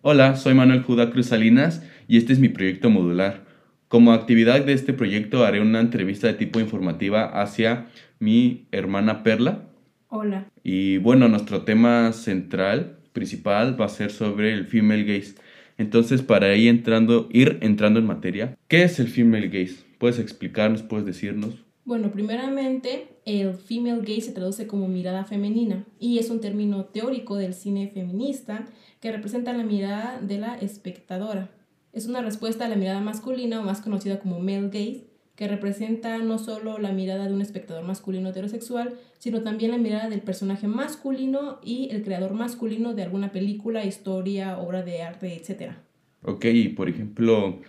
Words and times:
Hola, 0.00 0.36
soy 0.36 0.54
Manuel 0.54 0.84
Judá 0.84 1.10
Cruz 1.10 1.26
Salinas 1.26 1.82
y 2.06 2.18
este 2.18 2.32
es 2.32 2.38
mi 2.38 2.48
proyecto 2.48 2.88
modular. 2.88 3.42
Como 3.88 4.12
actividad 4.12 4.64
de 4.64 4.72
este 4.72 4.92
proyecto 4.92 5.44
haré 5.44 5.60
una 5.60 5.80
entrevista 5.80 6.28
de 6.28 6.34
tipo 6.34 6.60
informativa 6.60 7.24
hacia 7.24 7.86
mi 8.20 8.68
hermana 8.70 9.24
Perla. 9.24 9.64
Hola. 10.06 10.46
Y 10.62 10.98
bueno, 10.98 11.26
nuestro 11.26 11.62
tema 11.62 12.12
central, 12.12 13.00
principal, 13.12 13.78
va 13.78 13.86
a 13.86 13.88
ser 13.88 14.12
sobre 14.12 14.52
el 14.52 14.66
female 14.66 15.02
gaze. 15.02 15.34
Entonces, 15.78 16.22
para 16.22 16.46
ahí 16.46 16.68
entrando, 16.68 17.28
ir 17.32 17.58
entrando 17.60 17.98
en 17.98 18.06
materia, 18.06 18.56
¿qué 18.68 18.84
es 18.84 19.00
el 19.00 19.08
female 19.08 19.48
gaze? 19.48 19.84
¿Puedes 19.98 20.20
explicarnos, 20.20 20.82
puedes 20.82 21.06
decirnos? 21.06 21.64
Bueno, 21.84 22.12
primeramente, 22.12 23.08
el 23.28 23.52
female 23.54 24.00
gaze 24.00 24.22
se 24.22 24.32
traduce 24.32 24.66
como 24.66 24.88
mirada 24.88 25.24
femenina 25.24 25.84
y 26.00 26.18
es 26.18 26.30
un 26.30 26.40
término 26.40 26.86
teórico 26.86 27.36
del 27.36 27.52
cine 27.52 27.88
feminista 27.88 28.64
que 29.00 29.12
representa 29.12 29.52
la 29.52 29.64
mirada 29.64 30.18
de 30.22 30.38
la 30.38 30.56
espectadora. 30.56 31.50
Es 31.92 32.06
una 32.06 32.22
respuesta 32.22 32.64
a 32.64 32.68
la 32.70 32.76
mirada 32.76 33.00
masculina 33.00 33.60
o 33.60 33.64
más 33.64 33.82
conocida 33.82 34.18
como 34.18 34.40
male 34.40 34.68
gaze, 34.68 35.04
que 35.36 35.46
representa 35.46 36.16
no 36.18 36.38
solo 36.38 36.78
la 36.78 36.92
mirada 36.92 37.28
de 37.28 37.34
un 37.34 37.42
espectador 37.42 37.84
masculino 37.84 38.30
heterosexual, 38.30 38.94
sino 39.18 39.42
también 39.42 39.72
la 39.72 39.78
mirada 39.78 40.08
del 40.08 40.22
personaje 40.22 40.66
masculino 40.66 41.60
y 41.62 41.90
el 41.92 42.02
creador 42.02 42.32
masculino 42.32 42.94
de 42.94 43.02
alguna 43.02 43.30
película, 43.30 43.84
historia, 43.84 44.58
obra 44.58 44.82
de 44.82 45.02
arte, 45.02 45.36
etc. 45.36 45.74
Ok, 46.22 46.46
por 46.74 46.88
ejemplo, 46.88 47.60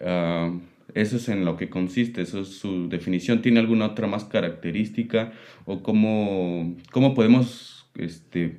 ah, 0.00 0.58
eso 0.94 1.16
es 1.16 1.28
en 1.28 1.44
lo 1.44 1.56
que 1.56 1.68
consiste, 1.68 2.22
eso 2.22 2.40
es 2.40 2.48
su 2.48 2.88
definición. 2.88 3.42
¿Tiene 3.42 3.60
alguna 3.60 3.86
otra 3.86 4.06
más 4.06 4.24
característica 4.24 5.32
o 5.64 5.82
cómo, 5.82 6.76
cómo 6.90 7.14
podemos 7.14 7.86
este, 7.96 8.58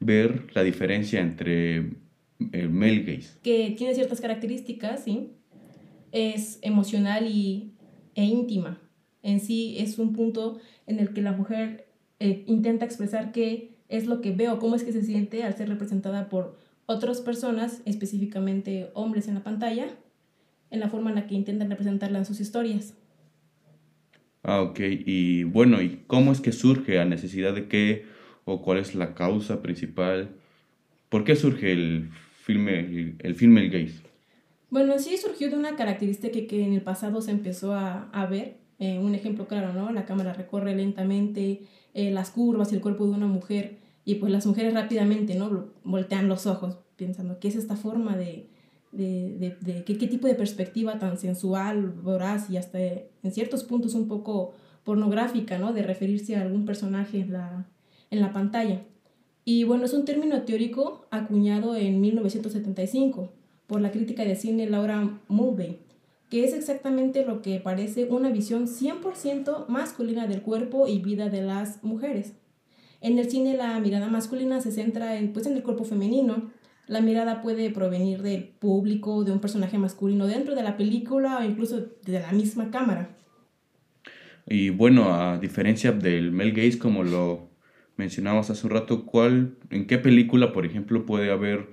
ver 0.00 0.46
la 0.54 0.62
diferencia 0.62 1.20
entre 1.20 1.90
el 2.52 2.70
male 2.70 3.02
gaze? 3.02 3.38
Que 3.42 3.74
tiene 3.76 3.94
ciertas 3.94 4.20
características, 4.20 5.04
sí. 5.04 5.30
Es 6.10 6.58
emocional 6.62 7.26
y, 7.26 7.72
e 8.14 8.24
íntima. 8.24 8.80
En 9.22 9.40
sí 9.40 9.76
es 9.78 9.98
un 9.98 10.12
punto 10.12 10.58
en 10.86 10.98
el 11.00 11.12
que 11.12 11.22
la 11.22 11.32
mujer 11.32 11.88
eh, 12.18 12.44
intenta 12.46 12.84
expresar 12.84 13.32
qué 13.32 13.76
es 13.88 14.06
lo 14.06 14.20
que 14.20 14.32
veo, 14.32 14.58
cómo 14.58 14.74
es 14.74 14.84
que 14.84 14.92
se 14.92 15.02
siente 15.02 15.42
al 15.42 15.56
ser 15.56 15.68
representada 15.68 16.28
por 16.28 16.58
otras 16.86 17.20
personas, 17.20 17.82
específicamente 17.84 18.90
hombres 18.94 19.28
en 19.28 19.34
la 19.34 19.44
pantalla, 19.44 19.88
en 20.70 20.80
la 20.80 20.88
forma 20.88 21.10
en 21.10 21.16
la 21.16 21.26
que 21.26 21.34
intentan 21.34 21.70
representarla 21.70 22.18
en 22.18 22.24
sus 22.24 22.40
historias. 22.40 22.94
Ah, 24.42 24.62
ok. 24.62 24.80
Y 24.80 25.44
bueno, 25.44 25.82
¿y 25.82 26.04
cómo 26.06 26.32
es 26.32 26.40
que 26.40 26.52
surge? 26.52 27.00
¿A 27.00 27.04
necesidad 27.04 27.54
de 27.54 27.68
qué? 27.68 28.06
¿O 28.44 28.62
cuál 28.62 28.78
es 28.78 28.94
la 28.94 29.14
causa 29.14 29.62
principal? 29.62 30.30
¿Por 31.08 31.24
qué 31.24 31.36
surge 31.36 31.72
el 31.72 32.10
filme, 32.42 32.80
el, 32.80 33.16
el 33.18 33.34
filme 33.34 33.62
El 33.62 33.70
Gaze? 33.70 34.00
Bueno, 34.70 34.98
sí 34.98 35.16
surgió 35.16 35.50
de 35.50 35.56
una 35.56 35.76
característica 35.76 36.32
que, 36.32 36.46
que 36.46 36.64
en 36.64 36.74
el 36.74 36.82
pasado 36.82 37.20
se 37.20 37.30
empezó 37.30 37.74
a, 37.74 38.10
a 38.10 38.26
ver. 38.26 38.56
Eh, 38.80 39.00
un 39.00 39.14
ejemplo 39.16 39.48
claro, 39.48 39.72
¿no? 39.72 39.90
La 39.90 40.06
cámara 40.06 40.32
recorre 40.34 40.76
lentamente 40.76 41.62
eh, 41.94 42.12
las 42.12 42.30
curvas 42.30 42.70
y 42.70 42.76
el 42.76 42.80
cuerpo 42.80 43.06
de 43.06 43.10
una 43.10 43.26
mujer 43.26 43.78
y 44.04 44.16
pues 44.16 44.30
las 44.30 44.46
mujeres 44.46 44.72
rápidamente, 44.72 45.34
¿no? 45.34 45.72
Voltean 45.82 46.28
los 46.28 46.46
ojos 46.46 46.78
pensando, 46.96 47.40
¿qué 47.40 47.48
es 47.48 47.56
esta 47.56 47.74
forma 47.74 48.16
de, 48.16 48.48
de, 48.92 49.56
de, 49.60 49.84
qué, 49.84 49.98
qué, 49.98 50.06
tipo 50.06 50.26
de 50.26 50.34
perspectiva 50.34 50.98
tan 50.98 51.18
sensual, 51.18 51.90
voraz 51.90 52.50
y 52.50 52.56
hasta 52.56 52.78
en 52.80 53.32
ciertos 53.32 53.64
puntos 53.64 53.94
un 53.94 54.08
poco 54.08 54.54
pornográfica, 54.84 55.58
¿no? 55.58 55.72
De 55.72 55.82
referirse 55.82 56.36
a 56.36 56.42
algún 56.42 56.64
personaje 56.64 57.20
en 57.20 57.32
la, 57.32 57.66
en 58.10 58.20
la 58.20 58.32
pantalla. 58.32 58.82
Y 59.44 59.64
bueno, 59.64 59.84
es 59.84 59.92
un 59.92 60.04
término 60.04 60.42
teórico 60.42 61.06
acuñado 61.10 61.74
en 61.76 62.00
1975 62.00 63.32
por 63.66 63.80
la 63.80 63.90
crítica 63.90 64.24
de 64.24 64.36
cine 64.36 64.68
Laura 64.68 65.20
Mulvey, 65.28 65.78
que 66.30 66.44
es 66.44 66.54
exactamente 66.54 67.24
lo 67.24 67.42
que 67.42 67.60
parece 67.60 68.04
una 68.10 68.30
visión 68.30 68.66
100% 68.66 69.66
masculina 69.68 70.26
del 70.26 70.42
cuerpo 70.42 70.86
y 70.86 70.98
vida 70.98 71.28
de 71.28 71.42
las 71.42 71.82
mujeres. 71.84 72.32
En 73.00 73.18
el 73.18 73.30
cine 73.30 73.56
la 73.56 73.78
mirada 73.80 74.08
masculina 74.08 74.60
se 74.60 74.72
centra 74.72 75.16
en, 75.16 75.32
pues, 75.32 75.46
en 75.46 75.54
el 75.54 75.62
cuerpo 75.62 75.84
femenino, 75.84 76.50
la 76.88 77.00
mirada 77.00 77.42
puede 77.42 77.70
provenir 77.70 78.22
del 78.22 78.44
público, 78.44 79.22
de 79.22 79.30
un 79.30 79.40
personaje 79.40 79.78
masculino 79.78 80.26
dentro 80.26 80.54
de 80.54 80.62
la 80.62 80.76
película 80.76 81.38
o 81.38 81.44
incluso 81.44 81.86
de 82.04 82.20
la 82.20 82.32
misma 82.32 82.70
cámara. 82.70 83.14
Y 84.46 84.70
bueno, 84.70 85.14
a 85.14 85.38
diferencia 85.38 85.92
del 85.92 86.32
male 86.32 86.52
gaze, 86.52 86.78
como 86.78 87.04
lo 87.04 87.50
mencionabas 87.96 88.48
hace 88.48 88.66
un 88.66 88.72
rato, 88.72 89.04
¿cuál, 89.04 89.58
¿en 89.70 89.86
qué 89.86 89.98
película, 89.98 90.52
por 90.52 90.64
ejemplo, 90.64 91.04
puede 91.04 91.30
haber 91.30 91.68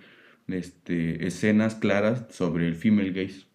este, 0.47 1.25
escenas 1.25 1.75
claras 1.75 2.25
sobre 2.31 2.67
el 2.67 2.75
female 2.75 3.11
gaze? 3.11 3.45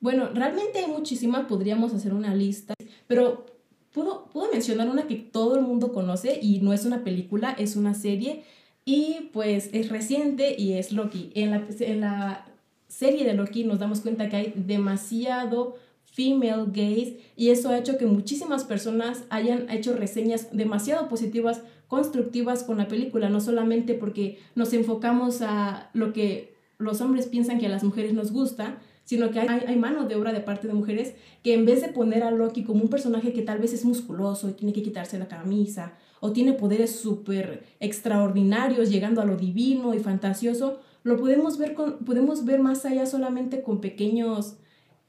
Bueno, 0.00 0.28
realmente 0.34 0.80
hay 0.80 0.90
muchísimas, 0.90 1.46
podríamos 1.46 1.94
hacer 1.94 2.12
una 2.12 2.34
lista, 2.34 2.74
pero 3.06 3.46
puedo, 3.92 4.28
puedo 4.30 4.52
mencionar 4.52 4.90
una 4.90 5.06
que 5.06 5.16
todo 5.16 5.56
el 5.56 5.62
mundo 5.62 5.92
conoce 5.92 6.38
y 6.42 6.60
no 6.60 6.74
es 6.74 6.84
una 6.84 7.04
película, 7.04 7.52
es 7.52 7.76
una 7.76 7.94
serie 7.94 8.44
y 8.84 9.30
pues 9.32 9.70
es 9.72 9.88
reciente 9.88 10.54
y 10.58 10.74
es 10.74 10.92
Loki. 10.92 11.30
En 11.34 11.50
la, 11.50 11.64
en 11.80 12.00
la 12.00 12.46
serie 12.88 13.24
de 13.24 13.34
Loki 13.34 13.64
nos 13.64 13.78
damos 13.78 14.00
cuenta 14.00 14.28
que 14.28 14.36
hay 14.36 14.52
demasiado 14.56 15.76
female 16.04 16.66
gaze 16.66 17.20
y 17.36 17.50
eso 17.50 17.70
ha 17.70 17.78
hecho 17.78 17.96
que 17.96 18.06
muchísimas 18.06 18.64
personas 18.64 19.24
hayan 19.30 19.70
hecho 19.70 19.94
reseñas 19.94 20.48
demasiado 20.52 21.08
positivas, 21.08 21.62
constructivas 21.88 22.64
con 22.64 22.76
la 22.78 22.88
película, 22.88 23.30
no 23.30 23.40
solamente 23.40 23.94
porque 23.94 24.38
nos 24.54 24.72
enfocamos 24.72 25.42
a 25.42 25.90
lo 25.94 26.12
que 26.12 26.54
los 26.78 27.00
hombres 27.00 27.26
piensan 27.26 27.58
que 27.58 27.66
a 27.66 27.70
las 27.70 27.84
mujeres 27.84 28.12
nos 28.12 28.32
gusta, 28.32 28.78
sino 29.04 29.30
que 29.30 29.40
hay, 29.40 29.48
hay 29.66 29.76
mano 29.76 30.06
de 30.06 30.16
obra 30.16 30.32
de 30.32 30.40
parte 30.40 30.68
de 30.68 30.74
mujeres 30.74 31.14
que 31.42 31.54
en 31.54 31.64
vez 31.64 31.80
de 31.80 31.88
poner 31.88 32.22
a 32.24 32.30
Loki 32.30 32.64
como 32.64 32.82
un 32.82 32.90
personaje 32.90 33.32
que 33.32 33.42
tal 33.42 33.58
vez 33.58 33.72
es 33.72 33.84
musculoso 33.84 34.48
y 34.48 34.52
tiene 34.52 34.72
que 34.72 34.82
quitarse 34.82 35.18
la 35.18 35.28
camisa 35.28 35.94
o 36.24 36.30
tiene 36.30 36.52
poderes 36.52 36.94
súper 36.94 37.64
extraordinarios 37.80 38.90
llegando 38.90 39.20
a 39.20 39.24
lo 39.24 39.36
divino 39.36 39.92
y 39.92 39.98
fantasioso, 39.98 40.78
lo 41.02 41.16
podemos 41.16 41.58
ver, 41.58 41.74
con, 41.74 41.98
podemos 42.04 42.44
ver 42.44 42.60
más 42.60 42.84
allá 42.84 43.06
solamente 43.06 43.60
con 43.60 43.80
pequeños 43.80 44.54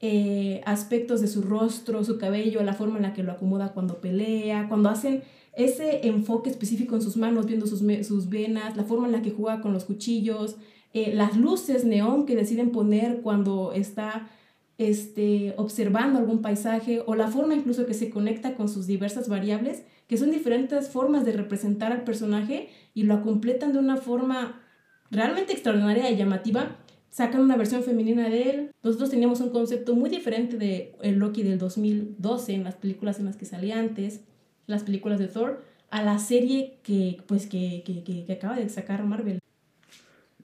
eh, 0.00 0.60
aspectos 0.66 1.20
de 1.20 1.28
su 1.28 1.42
rostro, 1.42 2.02
su 2.02 2.18
cabello, 2.18 2.64
la 2.64 2.74
forma 2.74 2.96
en 2.96 3.02
la 3.02 3.12
que 3.12 3.22
lo 3.22 3.30
acomoda 3.30 3.72
cuando 3.72 4.00
pelea, 4.00 4.66
cuando 4.68 4.88
hacen 4.88 5.22
ese 5.52 6.08
enfoque 6.08 6.50
específico 6.50 6.96
en 6.96 7.02
sus 7.02 7.16
manos, 7.16 7.46
viendo 7.46 7.68
sus, 7.68 8.28
venas, 8.28 8.76
la 8.76 8.82
forma 8.82 9.06
en 9.06 9.12
la 9.12 9.22
que 9.22 9.30
juega 9.30 9.60
con 9.60 9.72
los 9.72 9.84
cuchillos, 9.84 10.56
eh, 10.94 11.14
las 11.14 11.36
luces 11.36 11.84
neón 11.84 12.26
que 12.26 12.34
deciden 12.34 12.72
poner 12.72 13.20
cuando 13.20 13.72
está 13.72 14.28
este, 14.78 15.54
observando 15.58 16.18
algún 16.18 16.42
paisaje 16.42 17.04
o 17.06 17.14
la 17.14 17.28
forma 17.28 17.54
incluso 17.54 17.86
que 17.86 17.94
se 17.94 18.10
conecta 18.10 18.56
con 18.56 18.68
sus 18.68 18.88
diversas 18.88 19.28
variables, 19.28 19.84
que 20.08 20.16
son 20.16 20.30
diferentes 20.30 20.88
formas 20.88 21.24
de 21.24 21.32
representar 21.32 21.92
al 21.92 22.04
personaje 22.04 22.68
y 22.94 23.04
lo 23.04 23.22
completan 23.22 23.72
de 23.72 23.78
una 23.78 23.96
forma 23.96 24.60
realmente 25.10 25.52
extraordinaria 25.52 26.10
y 26.10 26.16
llamativa. 26.16 26.76
Sacan 27.10 27.40
una 27.40 27.56
versión 27.56 27.82
femenina 27.82 28.28
de 28.28 28.50
él. 28.50 28.70
Nosotros 28.82 29.10
teníamos 29.10 29.40
un 29.40 29.50
concepto 29.50 29.94
muy 29.94 30.10
diferente 30.10 30.56
de 30.56 30.94
el 31.02 31.18
Loki 31.18 31.42
del 31.42 31.58
2012 31.58 32.54
en 32.54 32.64
las 32.64 32.74
películas 32.74 33.18
en 33.18 33.26
las 33.26 33.36
que 33.36 33.44
salía 33.44 33.78
antes, 33.78 34.24
las 34.66 34.82
películas 34.82 35.18
de 35.18 35.28
Thor, 35.28 35.62
a 35.90 36.02
la 36.02 36.18
serie 36.18 36.78
que, 36.82 37.18
pues, 37.26 37.46
que, 37.46 37.82
que, 37.86 38.24
que 38.24 38.32
acaba 38.32 38.56
de 38.56 38.68
sacar 38.68 39.04
Marvel. 39.04 39.38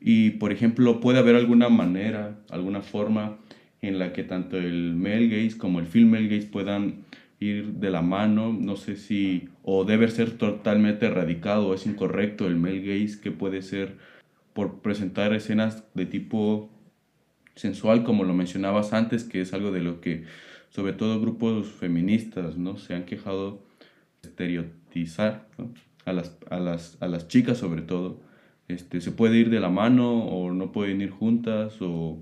Y, 0.00 0.30
por 0.30 0.52
ejemplo, 0.52 1.00
puede 1.00 1.18
haber 1.18 1.34
alguna 1.34 1.68
manera, 1.68 2.38
alguna 2.48 2.82
forma 2.82 3.38
en 3.82 3.98
la 3.98 4.12
que 4.12 4.22
tanto 4.22 4.56
el 4.56 4.94
male 4.94 5.28
gaze 5.28 5.58
como 5.58 5.80
el 5.80 5.86
female 5.86 6.28
gaze 6.28 6.46
puedan 6.46 7.04
ir 7.40 7.72
de 7.74 7.90
la 7.90 8.02
mano. 8.02 8.52
No 8.52 8.76
sé 8.76 8.96
si, 8.96 9.48
o 9.64 9.84
debe 9.84 10.08
ser 10.08 10.38
totalmente 10.38 11.06
erradicado 11.06 11.74
es 11.74 11.86
incorrecto 11.86 12.46
el 12.46 12.56
male 12.56 12.80
gaze, 12.80 13.20
que 13.20 13.32
puede 13.32 13.62
ser 13.62 13.96
por 14.52 14.80
presentar 14.80 15.32
escenas 15.32 15.84
de 15.94 16.06
tipo 16.06 16.70
sensual, 17.56 18.04
como 18.04 18.24
lo 18.24 18.34
mencionabas 18.34 18.92
antes, 18.92 19.24
que 19.24 19.40
es 19.40 19.52
algo 19.52 19.72
de 19.72 19.80
lo 19.80 20.00
que, 20.00 20.24
sobre 20.68 20.92
todo 20.92 21.20
grupos 21.20 21.68
feministas, 21.68 22.56
¿no? 22.56 22.76
Se 22.76 22.94
han 22.94 23.04
quejado 23.04 23.62
estereotizar 24.22 25.48
a, 26.04 26.12
las, 26.12 26.36
a, 26.50 26.58
las, 26.58 26.96
a 27.00 27.08
las 27.08 27.28
chicas, 27.28 27.58
sobre 27.58 27.82
todo 27.82 28.20
este, 28.68 29.00
se 29.00 29.12
puede 29.12 29.36
ir 29.36 29.50
de 29.50 29.60
la 29.60 29.68
mano 29.68 30.24
o 30.24 30.52
no 30.52 30.72
pueden 30.72 31.00
ir 31.00 31.10
juntas 31.10 31.80
o, 31.80 32.18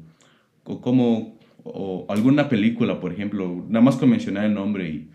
o 0.64 0.80
como 0.80 1.37
o 1.74 2.06
alguna 2.08 2.48
película, 2.48 3.00
por 3.00 3.12
ejemplo, 3.12 3.64
nada 3.68 3.84
más 3.84 3.96
con 3.96 4.10
mencionar 4.10 4.44
el 4.44 4.54
nombre 4.54 4.88
y, 4.88 5.10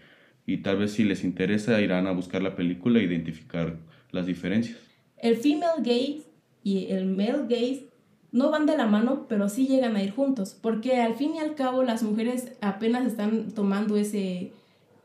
y 0.46 0.58
tal 0.58 0.78
vez 0.78 0.92
si 0.92 1.04
les 1.04 1.24
interesa 1.24 1.82
irán 1.82 2.08
a 2.08 2.12
buscar 2.12 2.42
la 2.42 2.56
película 2.56 3.00
e 3.00 3.04
identificar 3.04 3.78
las 4.12 4.26
diferencias. 4.26 4.78
El 5.18 5.38
female 5.38 5.82
gaze 5.82 6.24
y 6.64 6.88
el 6.92 7.06
male 7.06 7.44
gaze 7.50 7.88
no 8.32 8.50
van 8.50 8.66
de 8.66 8.76
la 8.76 8.88
mano, 8.88 9.28
pero 9.30 9.48
sí 9.48 9.68
llegan 9.68 9.96
a 9.96 10.04
ir 10.04 10.12
juntos, 10.12 10.58
porque 10.60 11.00
al 11.02 11.14
fin 11.16 11.36
y 11.36 11.40
al 11.40 11.56
cabo 11.56 11.84
las 11.84 12.02
mujeres 12.04 12.52
apenas 12.62 13.06
están 13.06 13.52
tomando 13.52 13.96
ese 13.96 14.52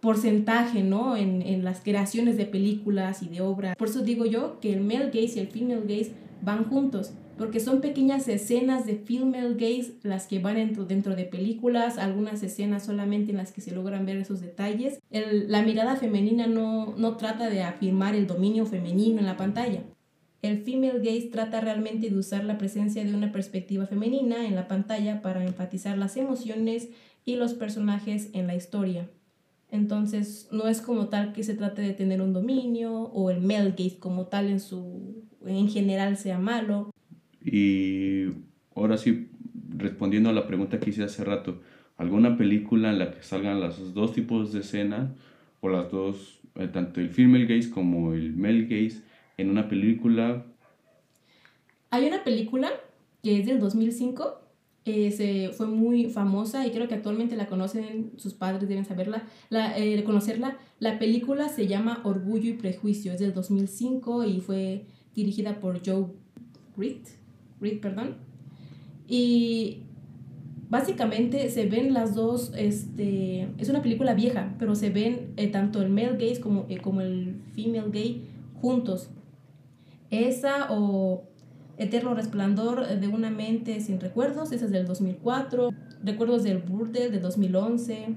porcentaje, 0.00 0.82
¿no? 0.82 1.16
En, 1.16 1.42
en, 1.42 1.64
las 1.64 1.80
creaciones 1.80 2.36
de 2.36 2.46
películas 2.46 3.22
y 3.22 3.28
de 3.28 3.40
obras. 3.40 3.76
Por 3.76 3.88
eso 3.88 4.02
digo 4.02 4.24
yo 4.26 4.60
que 4.60 4.72
el 4.72 4.80
male 4.80 5.06
gaze 5.06 5.34
y 5.36 5.38
el 5.40 5.48
female 5.48 5.82
gaze 5.82 6.12
van 6.42 6.64
juntos. 6.64 7.12
Porque 7.38 7.60
son 7.60 7.80
pequeñas 7.80 8.28
escenas 8.28 8.84
de 8.84 8.96
female 8.96 9.54
gaze 9.54 9.94
las 10.02 10.26
que 10.26 10.40
van 10.40 10.56
dentro, 10.56 10.84
dentro 10.84 11.14
de 11.16 11.24
películas, 11.24 11.96
algunas 11.96 12.42
escenas 12.42 12.84
solamente 12.84 13.30
en 13.30 13.38
las 13.38 13.52
que 13.52 13.60
se 13.60 13.70
logran 13.70 14.04
ver 14.04 14.16
esos 14.16 14.40
detalles. 14.40 14.98
la 15.10 15.62
mirada 15.62 15.96
femenina 15.96 16.46
no, 16.46 16.94
no 16.96 17.16
trata 17.16 17.48
de 17.48 17.62
afirmar 17.62 18.14
el 18.14 18.26
dominio 18.26 18.66
femenino 18.66 19.20
en 19.20 19.26
la 19.26 19.36
pantalla. 19.36 19.84
El 20.42 20.62
female 20.62 20.98
gaze 20.98 21.30
trata 21.32 21.60
realmente 21.60 22.10
de 22.10 22.16
usar 22.16 22.44
la 22.44 22.58
presencia 22.58 23.04
de 23.04 23.14
una 23.14 23.32
perspectiva 23.32 23.86
femenina 23.86 24.46
en 24.46 24.54
la 24.54 24.68
pantalla 24.68 25.22
para 25.22 25.44
enfatizar 25.44 25.96
las 25.96 26.16
emociones 26.16 26.88
y 27.24 27.36
los 27.36 27.54
personajes 27.54 28.30
en 28.32 28.46
la 28.46 28.54
historia. 28.54 29.08
Entonces, 29.70 30.48
no 30.50 30.66
es 30.68 30.80
como 30.80 31.08
tal 31.08 31.32
que 31.32 31.42
se 31.42 31.54
trate 31.54 31.82
de 31.82 31.92
tener 31.92 32.22
un 32.22 32.32
dominio 32.32 33.02
o 33.02 33.30
el 33.30 33.40
male 33.40 33.72
gaze 33.72 33.98
como 33.98 34.26
tal 34.26 34.48
en 34.48 34.60
su 34.60 35.28
en 35.44 35.68
general 35.68 36.16
sea 36.16 36.38
malo. 36.38 36.90
Y 37.50 38.32
ahora 38.74 38.98
sí, 38.98 39.28
respondiendo 39.76 40.30
a 40.30 40.32
la 40.32 40.46
pregunta 40.46 40.78
que 40.80 40.90
hice 40.90 41.04
hace 41.04 41.24
rato, 41.24 41.60
¿alguna 41.96 42.36
película 42.36 42.90
en 42.90 42.98
la 42.98 43.10
que 43.12 43.22
salgan 43.22 43.60
los 43.60 43.94
dos 43.94 44.12
tipos 44.12 44.52
de 44.52 44.60
escena 44.60 45.14
o 45.60 45.68
las 45.68 45.90
dos, 45.90 46.40
eh, 46.54 46.68
tanto 46.68 47.00
el 47.00 47.10
female 47.10 47.46
gaze 47.46 47.70
como 47.70 48.12
el 48.12 48.36
male 48.36 48.62
gaze 48.62 49.02
en 49.36 49.50
una 49.50 49.68
película? 49.68 50.44
Hay 51.90 52.06
una 52.06 52.22
película 52.22 52.70
que 53.22 53.40
es 53.40 53.46
del 53.46 53.60
2005 53.60 54.48
eh, 54.90 55.10
se, 55.10 55.50
fue 55.52 55.66
muy 55.66 56.06
famosa 56.06 56.66
y 56.66 56.70
creo 56.70 56.88
que 56.88 56.94
actualmente 56.94 57.36
la 57.36 57.46
conocen, 57.46 58.12
sus 58.16 58.32
padres 58.32 58.66
deben 58.66 58.86
saberla, 58.86 59.28
la, 59.50 59.76
eh, 59.78 60.02
conocerla. 60.02 60.56
La 60.80 60.98
película 60.98 61.50
se 61.50 61.66
llama 61.66 62.00
Orgullo 62.04 62.48
y 62.48 62.54
Prejuicio, 62.54 63.12
es 63.12 63.20
del 63.20 63.34
2005 63.34 64.24
y 64.24 64.40
fue 64.40 64.86
dirigida 65.14 65.60
por 65.60 65.84
Joe 65.84 66.06
Reed, 66.74 67.02
Reed 67.60 67.80
perdón. 67.80 68.16
Y 69.06 69.82
básicamente 70.68 71.48
se 71.50 71.66
ven 71.66 71.94
las 71.94 72.14
dos, 72.14 72.52
este, 72.56 73.48
es 73.58 73.68
una 73.68 73.82
película 73.82 74.14
vieja, 74.14 74.54
pero 74.58 74.74
se 74.74 74.90
ven 74.90 75.32
eh, 75.36 75.48
tanto 75.48 75.80
el 75.82 75.88
male 75.88 76.18
gaze 76.18 76.40
como, 76.40 76.66
como 76.82 77.00
el 77.00 77.40
female 77.54 77.90
gay 77.90 78.28
juntos. 78.60 79.10
Esa 80.10 80.68
o 80.70 81.24
Eterno 81.78 82.14
Resplandor 82.14 82.86
de 82.86 83.08
una 83.08 83.30
mente 83.30 83.80
sin 83.80 84.00
recuerdos, 84.00 84.52
esa 84.52 84.64
es 84.66 84.70
del 84.70 84.86
2004. 84.86 85.70
Recuerdos 86.02 86.42
del 86.42 86.58
Burdel 86.58 87.12
de 87.12 87.20
2011. 87.20 88.16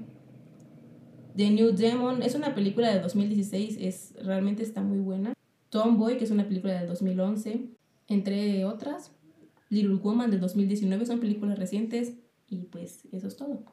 The 1.36 1.50
New 1.50 1.72
Demon 1.72 2.22
es 2.22 2.34
una 2.34 2.54
película 2.54 2.92
de 2.92 3.00
2016, 3.00 3.78
es, 3.80 4.14
realmente 4.22 4.62
está 4.62 4.82
muy 4.82 4.98
buena. 4.98 5.32
Tomboy, 5.70 6.18
que 6.18 6.24
es 6.24 6.30
una 6.30 6.46
película 6.46 6.74
del 6.74 6.88
2011, 6.88 7.68
entre 8.08 8.64
otras. 8.66 9.12
Little 9.72 9.94
Woman 9.94 10.30
del 10.30 10.40
2019 10.40 11.06
son 11.06 11.18
películas 11.18 11.58
recientes 11.58 12.12
y 12.46 12.64
pues 12.64 13.08
eso 13.10 13.26
es 13.26 13.36
todo. 13.36 13.64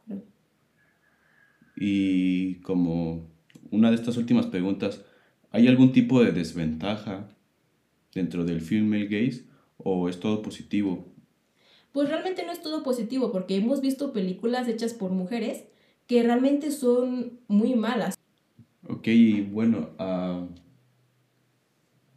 Y 1.75 2.55
como 2.61 3.27
una 3.69 3.89
de 3.89 3.95
estas 3.95 4.15
últimas 4.15 4.45
preguntas, 4.45 5.03
¿hay 5.51 5.67
algún 5.67 5.91
tipo 5.91 6.23
de 6.23 6.31
desventaja 6.31 7.27
dentro 8.15 8.45
del 8.45 8.61
film 8.61 8.93
El 8.93 9.09
Gaze 9.09 9.43
o 9.75 10.07
es 10.07 10.21
todo 10.21 10.41
positivo? 10.41 11.05
Pues 11.91 12.07
realmente 12.07 12.45
no 12.45 12.53
es 12.53 12.61
todo 12.61 12.81
positivo 12.81 13.33
porque 13.33 13.57
hemos 13.57 13.81
visto 13.81 14.13
películas 14.13 14.69
hechas 14.69 14.93
por 14.93 15.11
mujeres 15.11 15.65
que 16.07 16.23
realmente 16.23 16.71
son 16.71 17.41
muy 17.49 17.75
malas. 17.75 18.15
Ok, 18.87 19.09
bueno, 19.51 19.89
uh, 19.99 20.47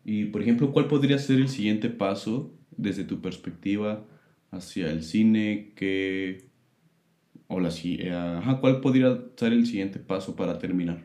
y 0.04 0.26
por 0.26 0.40
ejemplo, 0.40 0.72
¿cuál 0.72 0.86
podría 0.86 1.18
ser 1.18 1.40
el 1.40 1.48
siguiente 1.48 1.88
paso 1.88 2.54
desde 2.76 3.04
tu 3.04 3.20
perspectiva 3.20 4.04
hacia 4.50 4.90
el 4.90 5.02
cine? 5.02 5.72
que 5.74 6.52
o 7.48 7.60
la, 7.60 7.68
ajá, 7.68 8.60
¿Cuál 8.60 8.80
podría 8.80 9.20
ser 9.36 9.52
el 9.52 9.66
siguiente 9.66 9.98
paso 9.98 10.34
para 10.36 10.58
terminar? 10.58 11.04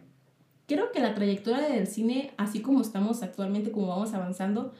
Creo 0.66 0.92
que 0.92 1.00
la 1.00 1.14
trayectoria 1.14 1.70
del 1.70 1.88
cine, 1.88 2.32
así 2.38 2.62
como 2.62 2.82
estamos 2.82 3.22
actualmente, 3.22 3.72
como 3.72 3.88
vamos 3.88 4.14
avanzando, 4.14 4.74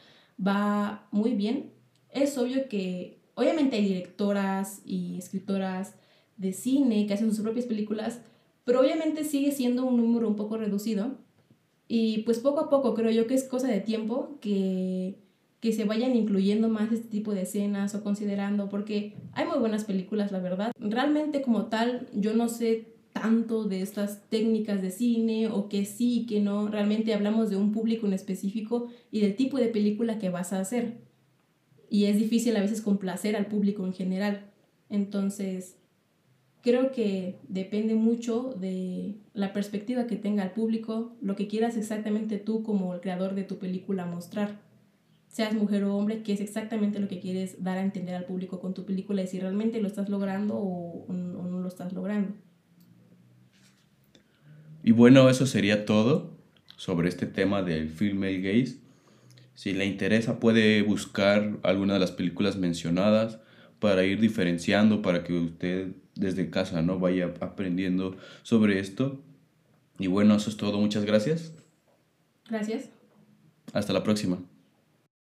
va 0.44 1.06
muy 1.10 1.32
bien. 1.32 1.72
Es 2.10 2.38
obvio 2.38 2.68
que 2.68 3.20
obviamente 3.34 3.76
hay 3.76 3.84
directoras 3.84 4.82
y 4.84 5.16
escritoras 5.18 5.94
de 6.36 6.52
cine 6.52 7.06
que 7.06 7.14
hacen 7.14 7.30
sus 7.30 7.40
propias 7.40 7.66
películas, 7.66 8.22
pero 8.64 8.80
obviamente 8.80 9.24
sigue 9.24 9.52
siendo 9.52 9.84
un 9.84 9.96
número 9.96 10.28
un 10.28 10.36
poco 10.36 10.56
reducido. 10.56 11.18
Y 11.86 12.22
pues 12.22 12.38
poco 12.38 12.60
a 12.60 12.70
poco 12.70 12.94
creo 12.94 13.10
yo 13.10 13.26
que 13.26 13.34
es 13.34 13.44
cosa 13.44 13.68
de 13.68 13.80
tiempo 13.80 14.38
que, 14.40 15.18
que 15.60 15.72
se 15.72 15.84
vayan 15.84 16.14
incluyendo 16.14 16.68
más 16.68 16.92
este 16.92 17.08
tipo 17.08 17.34
de 17.34 17.42
escenas 17.42 17.94
o 17.94 18.02
considerando, 18.02 18.68
porque 18.68 19.14
hay 19.32 19.46
muy 19.46 19.58
buenas 19.58 19.84
películas, 19.84 20.30
la 20.30 20.38
verdad. 20.38 20.72
Realmente 20.78 21.42
como 21.42 21.66
tal, 21.66 22.06
yo 22.14 22.34
no 22.34 22.48
sé 22.48 22.98
tanto 23.12 23.64
de 23.64 23.82
estas 23.82 24.28
técnicas 24.28 24.82
de 24.82 24.90
cine 24.90 25.48
o 25.48 25.68
que 25.68 25.84
sí, 25.84 26.26
que 26.28 26.40
no, 26.40 26.68
realmente 26.68 27.14
hablamos 27.14 27.50
de 27.50 27.56
un 27.56 27.72
público 27.72 28.06
en 28.06 28.12
específico 28.12 28.88
y 29.10 29.20
del 29.20 29.34
tipo 29.34 29.58
de 29.58 29.68
película 29.68 30.18
que 30.18 30.30
vas 30.30 30.52
a 30.52 30.60
hacer. 30.60 30.98
Y 31.90 32.04
es 32.04 32.16
difícil 32.16 32.56
a 32.56 32.60
veces 32.60 32.80
complacer 32.80 33.34
al 33.34 33.46
público 33.46 33.84
en 33.84 33.92
general. 33.92 34.50
Entonces, 34.90 35.76
creo 36.62 36.92
que 36.92 37.36
depende 37.48 37.94
mucho 37.94 38.54
de 38.58 39.16
la 39.32 39.52
perspectiva 39.52 40.06
que 40.06 40.16
tenga 40.16 40.44
el 40.44 40.50
público, 40.50 41.16
lo 41.20 41.34
que 41.34 41.48
quieras 41.48 41.76
exactamente 41.76 42.38
tú 42.38 42.62
como 42.62 42.94
el 42.94 43.00
creador 43.00 43.34
de 43.34 43.44
tu 43.44 43.58
película 43.58 44.06
mostrar. 44.06 44.60
Seas 45.28 45.54
mujer 45.54 45.84
o 45.84 45.96
hombre, 45.96 46.22
que 46.22 46.32
es 46.32 46.40
exactamente 46.40 46.98
lo 46.98 47.08
que 47.08 47.20
quieres 47.20 47.62
dar 47.62 47.78
a 47.78 47.82
entender 47.82 48.14
al 48.14 48.24
público 48.24 48.60
con 48.60 48.74
tu 48.74 48.84
película 48.84 49.22
y 49.22 49.26
si 49.26 49.38
realmente 49.38 49.80
lo 49.80 49.86
estás 49.86 50.08
logrando 50.08 50.56
o, 50.56 51.06
o 51.06 51.12
no 51.12 51.60
lo 51.60 51.68
estás 51.68 51.92
logrando. 51.92 52.34
Y 54.82 54.92
bueno, 54.92 55.28
eso 55.28 55.46
sería 55.46 55.84
todo 55.84 56.38
sobre 56.76 57.08
este 57.08 57.26
tema 57.26 57.62
del 57.62 57.90
female 57.90 58.40
gaze. 58.40 58.78
Si 59.54 59.72
le 59.72 59.84
interesa 59.84 60.38
puede 60.40 60.82
buscar 60.82 61.58
alguna 61.62 61.94
de 61.94 62.00
las 62.00 62.12
películas 62.12 62.56
mencionadas 62.56 63.38
para 63.80 64.04
ir 64.04 64.20
diferenciando, 64.20 65.02
para 65.02 65.24
que 65.24 65.32
usted 65.32 65.88
desde 66.14 66.50
casa 66.50 66.82
no 66.82 66.98
vaya 66.98 67.34
aprendiendo 67.40 68.16
sobre 68.42 68.78
esto. 68.78 69.20
Y 69.98 70.06
bueno, 70.06 70.36
eso 70.36 70.50
es 70.50 70.56
todo. 70.56 70.78
Muchas 70.78 71.04
gracias. 71.04 71.52
Gracias. 72.48 72.90
Hasta 73.72 73.92
la 73.92 74.02
próxima. 74.02 74.38